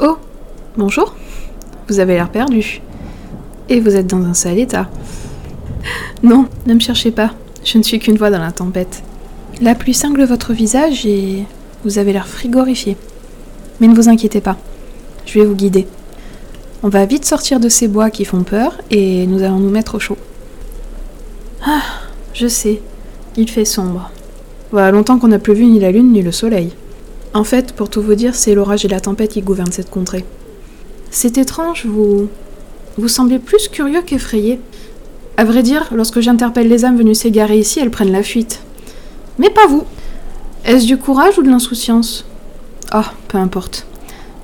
Oh, 0.00 0.16
bonjour. 0.76 1.16
Vous 1.88 1.98
avez 1.98 2.14
l'air 2.14 2.30
perdu. 2.30 2.80
Et 3.68 3.80
vous 3.80 3.96
êtes 3.96 4.06
dans 4.06 4.24
un 4.24 4.32
sale 4.32 4.60
état. 4.60 4.88
Non, 6.22 6.46
ne 6.66 6.74
me 6.74 6.78
cherchez 6.78 7.10
pas. 7.10 7.32
Je 7.64 7.78
ne 7.78 7.82
suis 7.82 7.98
qu'une 7.98 8.16
voix 8.16 8.30
dans 8.30 8.38
la 8.38 8.52
tempête. 8.52 9.02
La 9.60 9.74
pluie 9.74 9.94
cingle 9.94 10.22
votre 10.22 10.52
visage 10.52 11.04
et 11.04 11.44
vous 11.84 11.98
avez 11.98 12.12
l'air 12.12 12.28
frigorifié. 12.28 12.96
Mais 13.80 13.88
ne 13.88 13.94
vous 13.94 14.08
inquiétez 14.08 14.40
pas. 14.40 14.56
Je 15.26 15.40
vais 15.40 15.44
vous 15.44 15.56
guider. 15.56 15.88
On 16.84 16.88
va 16.90 17.04
vite 17.04 17.24
sortir 17.24 17.58
de 17.58 17.68
ces 17.68 17.88
bois 17.88 18.10
qui 18.10 18.24
font 18.24 18.44
peur 18.44 18.78
et 18.92 19.26
nous 19.26 19.42
allons 19.42 19.58
nous 19.58 19.70
mettre 19.70 19.96
au 19.96 19.98
chaud. 19.98 20.18
Ah, 21.66 21.82
je 22.34 22.46
sais. 22.46 22.80
Il 23.36 23.50
fait 23.50 23.64
sombre. 23.64 24.12
Voilà 24.70 24.92
longtemps 24.92 25.18
qu'on 25.18 25.28
n'a 25.28 25.40
plus 25.40 25.54
vu 25.54 25.66
ni 25.66 25.80
la 25.80 25.90
lune 25.90 26.12
ni 26.12 26.22
le 26.22 26.30
soleil. 26.30 26.72
En 27.34 27.44
fait, 27.44 27.72
pour 27.72 27.90
tout 27.90 28.02
vous 28.02 28.14
dire, 28.14 28.34
c'est 28.34 28.54
l'orage 28.54 28.84
et 28.84 28.88
la 28.88 29.00
tempête 29.00 29.32
qui 29.32 29.42
gouvernent 29.42 29.72
cette 29.72 29.90
contrée. 29.90 30.24
C'est 31.10 31.38
étrange, 31.38 31.86
vous. 31.86 32.28
Vous 32.96 33.08
semblez 33.08 33.38
plus 33.38 33.68
curieux 33.68 34.02
qu'effrayé. 34.02 34.60
À 35.36 35.44
vrai 35.44 35.62
dire, 35.62 35.88
lorsque 35.92 36.20
j'interpelle 36.20 36.68
les 36.68 36.84
âmes 36.84 36.96
venues 36.96 37.14
s'égarer 37.14 37.58
ici, 37.58 37.78
elles 37.80 37.90
prennent 37.90 38.12
la 38.12 38.22
fuite. 38.22 38.60
Mais 39.38 39.50
pas 39.50 39.66
vous. 39.66 39.84
Est-ce 40.64 40.86
du 40.86 40.96
courage 40.96 41.38
ou 41.38 41.42
de 41.42 41.48
l'insouciance? 41.48 42.24
Oh, 42.94 43.02
peu 43.28 43.38
importe. 43.38 43.86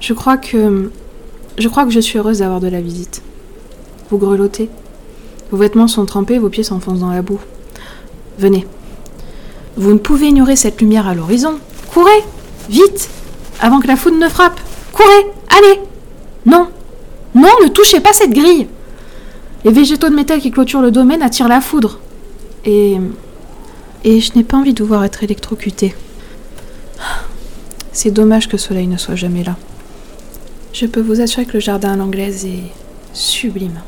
Je 0.00 0.12
crois 0.12 0.36
que. 0.36 0.90
Je 1.58 1.68
crois 1.68 1.84
que 1.84 1.90
je 1.90 2.00
suis 2.00 2.18
heureuse 2.18 2.40
d'avoir 2.40 2.60
de 2.60 2.68
la 2.68 2.80
visite. 2.80 3.22
Vous 4.10 4.18
grelottez. 4.18 4.68
Vos 5.50 5.56
vêtements 5.56 5.88
sont 5.88 6.04
trempés, 6.04 6.38
vos 6.38 6.48
pieds 6.48 6.64
s'enfoncent 6.64 7.00
dans 7.00 7.10
la 7.10 7.22
boue. 7.22 7.40
Venez. 8.38 8.66
Vous 9.76 9.92
ne 9.92 9.98
pouvez 9.98 10.28
ignorer 10.28 10.56
cette 10.56 10.80
lumière 10.80 11.06
à 11.06 11.14
l'horizon. 11.14 11.58
Courez 11.92 12.22
Vite 12.68 13.10
Avant 13.60 13.80
que 13.80 13.86
la 13.86 13.96
foudre 13.96 14.18
ne 14.18 14.28
frappe 14.28 14.60
Courez 14.92 15.26
Allez 15.48 15.80
Non 16.46 16.68
Non, 17.34 17.50
ne 17.62 17.68
touchez 17.68 18.00
pas 18.00 18.12
cette 18.12 18.32
grille 18.32 18.68
Les 19.64 19.70
végétaux 19.70 20.08
de 20.08 20.14
métal 20.14 20.40
qui 20.40 20.50
clôturent 20.50 20.82
le 20.82 20.90
domaine 20.90 21.22
attirent 21.22 21.48
la 21.48 21.60
foudre. 21.60 21.98
Et. 22.64 22.96
Et 24.04 24.20
je 24.20 24.34
n'ai 24.34 24.42
pas 24.42 24.56
envie 24.56 24.74
de 24.74 24.82
voir 24.82 25.04
être 25.04 25.22
électrocuté. 25.22 25.94
C'est 27.92 28.10
dommage 28.10 28.48
que 28.48 28.52
le 28.52 28.58
soleil 28.58 28.88
ne 28.88 28.96
soit 28.96 29.14
jamais 29.14 29.44
là. 29.44 29.56
Je 30.72 30.86
peux 30.86 31.00
vous 31.00 31.20
assurer 31.20 31.46
que 31.46 31.52
le 31.52 31.60
jardin 31.60 31.92
à 31.92 31.96
l'anglaise 31.96 32.44
est 32.44 32.72
sublime. 33.12 33.80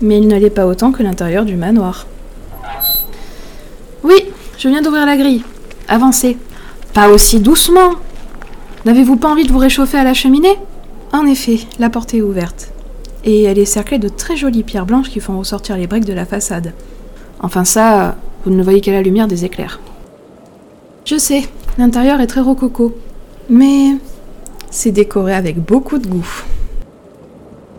Mais 0.00 0.18
il 0.18 0.26
ne 0.26 0.38
l'est 0.38 0.50
pas 0.50 0.66
autant 0.66 0.90
que 0.90 1.02
l'intérieur 1.02 1.44
du 1.44 1.54
manoir. 1.54 2.06
Oui, 4.02 4.24
je 4.58 4.68
viens 4.68 4.82
d'ouvrir 4.82 5.06
la 5.06 5.16
grille. 5.16 5.44
Avancez. 5.86 6.36
Pas 6.92 7.08
aussi 7.10 7.38
doucement. 7.38 7.92
N'avez-vous 8.84 9.16
pas 9.16 9.30
envie 9.30 9.46
de 9.46 9.52
vous 9.52 9.58
réchauffer 9.58 9.96
à 9.96 10.04
la 10.04 10.12
cheminée? 10.12 10.58
En 11.12 11.24
effet, 11.26 11.60
la 11.78 11.88
porte 11.88 12.12
est 12.12 12.20
ouverte. 12.20 12.70
Et 13.24 13.44
elle 13.44 13.58
est 13.58 13.64
cerclée 13.64 13.98
de 13.98 14.08
très 14.08 14.36
jolies 14.36 14.62
pierres 14.62 14.84
blanches 14.84 15.08
qui 15.08 15.20
font 15.20 15.38
ressortir 15.38 15.76
les 15.76 15.86
briques 15.86 16.04
de 16.04 16.12
la 16.12 16.26
façade. 16.26 16.74
Enfin 17.40 17.64
ça, 17.64 18.16
vous 18.44 18.50
ne 18.50 18.62
voyez 18.62 18.82
qu'à 18.82 18.92
la 18.92 19.00
lumière 19.00 19.26
des 19.26 19.46
éclairs. 19.46 19.80
Je 21.06 21.16
sais, 21.16 21.48
l'intérieur 21.78 22.20
est 22.20 22.26
très 22.26 22.42
rococo. 22.42 22.94
Mais 23.48 23.96
c'est 24.70 24.90
décoré 24.90 25.34
avec 25.34 25.58
beaucoup 25.58 25.98
de 25.98 26.06
goût. 26.06 26.44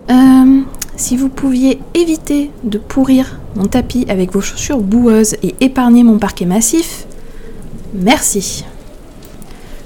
Euh, 0.09 0.61
si 0.95 1.17
vous 1.17 1.30
pouviez 1.30 1.80
éviter 1.94 2.50
de 2.64 2.78
pourrir 2.80 3.39
mon 3.56 3.66
tapis 3.66 4.06
avec 4.09 4.31
vos 4.31 4.42
chaussures 4.42 4.81
boueuses 4.81 5.36
et 5.44 5.56
épargner 5.61 6.03
mon 6.03 6.17
parquet 6.17 6.45
massif, 6.45 7.06
merci. 7.94 8.66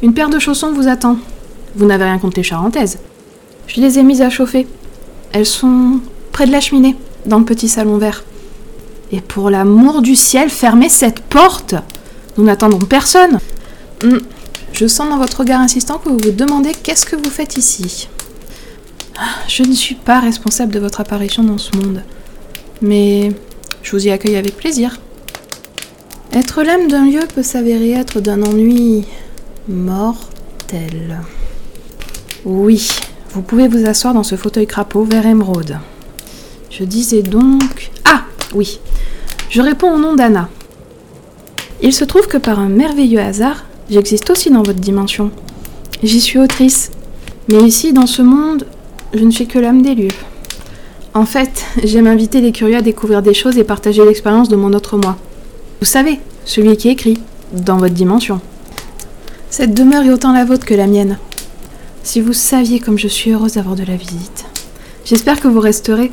Une 0.02 0.14
paire 0.14 0.30
de 0.30 0.40
chaussons 0.40 0.72
vous 0.72 0.88
attend. 0.88 1.18
Vous 1.76 1.86
n'avez 1.86 2.06
rien 2.06 2.20
contre 2.20 2.38
les 2.38 2.44
charentaises. 2.44 3.00
Je 3.68 3.82
les 3.82 4.00
ai 4.00 4.04
mises 4.04 4.22
à 4.22 4.30
chauffer. 4.30 4.66
Elles 5.34 5.46
sont 5.46 6.00
près 6.32 6.48
de 6.48 6.52
la 6.52 6.62
cheminée, 6.62 6.96
dans 7.26 7.40
le 7.40 7.46
petit 7.46 7.68
salon 7.68 7.98
vert. 7.98 8.24
Et 9.12 9.22
pour 9.22 9.50
l'amour 9.50 10.02
du 10.02 10.16
ciel, 10.16 10.50
fermez 10.50 10.90
cette 10.90 11.20
porte 11.20 11.76
Nous 12.38 12.44
n'attendons 12.44 12.80
personne 12.80 13.40
hmm. 14.04 14.18
Je 14.72 14.88
sens 14.88 15.10
dans 15.10 15.18
votre 15.18 15.40
regard 15.40 15.60
insistant 15.60 15.98
que 15.98 16.10
vous 16.10 16.18
vous 16.18 16.32
demandez 16.32 16.72
qu'est-ce 16.72 17.06
que 17.06 17.16
vous 17.18 17.30
faites 17.30 17.58
ici. 17.58 18.08
Je 19.48 19.64
ne 19.64 19.74
suis 19.74 19.96
pas 19.96 20.20
responsable 20.20 20.74
de 20.74 20.80
votre 20.80 21.02
apparition 21.02 21.44
dans 21.44 21.58
ce 21.58 21.76
monde, 21.76 22.02
mais 22.82 23.34
je 23.84 23.92
vous 23.92 24.08
y 24.08 24.12
accueille 24.12 24.38
avec 24.38 24.56
plaisir. 24.56 25.02
Être 26.32 26.64
l'âme 26.64 26.88
d'un 26.88 27.06
lieu 27.06 27.22
peut 27.34 27.44
s'avérer 27.44 27.92
être 27.92 28.22
d'un 28.22 28.42
ennui 28.44 29.04
mortel. 29.68 31.20
Oui, 32.46 32.88
vous 33.34 33.42
pouvez 33.42 33.68
vous 33.68 33.86
asseoir 33.86 34.14
dans 34.14 34.24
ce 34.24 34.36
fauteuil 34.36 34.68
crapaud 34.68 35.04
vert 35.04 35.26
émeraude. 35.26 35.78
Je 36.70 36.84
disais 36.84 37.22
donc... 37.22 37.92
Ah, 38.06 38.24
oui. 38.54 38.80
Je 39.50 39.62
réponds 39.62 39.94
au 39.94 40.00
nom 40.00 40.16
d'Anna. 40.16 40.50
Il 41.82 41.94
se 41.94 42.06
trouve 42.06 42.28
que 42.28 42.38
par 42.38 42.60
un 42.60 42.70
merveilleux 42.70 43.20
hasard, 43.20 43.66
J'existe 43.90 44.30
aussi 44.30 44.52
dans 44.52 44.62
votre 44.62 44.80
dimension. 44.80 45.32
J'y 46.04 46.22
suis 46.22 46.38
autrice. 46.38 46.92
Mais 47.52 47.64
ici, 47.64 47.92
dans 47.92 48.06
ce 48.06 48.22
monde, 48.22 48.68
je 49.16 49.24
ne 49.24 49.32
suis 49.32 49.48
que 49.48 49.58
l'âme 49.58 49.82
des 49.82 49.96
lieux. 49.96 50.16
En 51.16 51.26
fait, 51.26 51.66
j'aime 51.84 52.06
inviter 52.06 52.40
les 52.40 52.52
curieux 52.52 52.78
à 52.78 52.82
découvrir 52.84 53.24
des 53.24 53.34
choses 53.34 53.58
et 53.58 53.64
partager 53.64 54.06
l'expérience 54.06 54.48
de 54.48 54.56
mon 54.56 54.74
autre 54.74 54.96
moi. 54.98 55.18
Vous 55.80 55.88
savez, 55.88 56.20
celui 56.46 56.78
qui 56.78 56.90
écrit, 56.90 57.18
dans 57.52 57.78
votre 57.78 57.96
dimension. 57.96 58.42
Cette 59.52 59.74
demeure 59.74 60.04
est 60.04 60.12
autant 60.12 60.32
la 60.32 60.46
vôtre 60.46 60.66
que 60.66 60.76
la 60.76 60.86
mienne. 60.86 61.18
Si 62.04 62.22
vous 62.22 62.34
saviez 62.34 62.80
comme 62.80 63.00
je 63.00 63.08
suis 63.08 63.32
heureuse 63.32 63.54
d'avoir 63.54 63.76
de 63.76 63.84
la 63.84 63.96
visite. 63.96 64.46
J'espère 65.06 65.40
que 65.40 65.48
vous 65.48 65.60
resterez. 65.60 66.12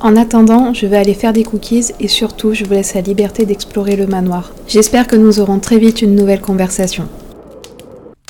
En 0.00 0.14
attendant, 0.14 0.74
je 0.74 0.86
vais 0.86 0.98
aller 0.98 1.14
faire 1.14 1.32
des 1.32 1.42
cookies 1.42 1.86
et 1.98 2.06
surtout, 2.06 2.52
je 2.52 2.64
vous 2.64 2.72
laisse 2.72 2.94
la 2.94 3.00
liberté 3.00 3.46
d'explorer 3.46 3.96
le 3.96 4.06
manoir. 4.06 4.52
J'espère 4.68 5.06
que 5.06 5.16
nous 5.16 5.40
aurons 5.40 5.58
très 5.58 5.78
vite 5.78 6.02
une 6.02 6.14
nouvelle 6.14 6.42
conversation. 6.42 7.08